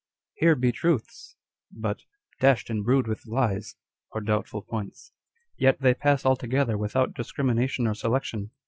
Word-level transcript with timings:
*" 0.15 0.23
Here 0.41 0.55
be 0.55 0.71
truths/' 0.71 1.35
but" 1.71 2.01
dashed 2.41 2.71
and 2.71 2.83
brewed 2.83 3.05
with 3.05 3.27
lies" 3.27 3.75
or 4.11 4.19
doubtful 4.19 4.63
points. 4.63 5.11
Yet 5.57 5.79
they 5.79 5.93
pass 5.93 6.25
altogether 6.25 6.75
without 6.75 7.13
discrimination 7.13 7.85
or 7.85 7.93
selection. 7.93 8.49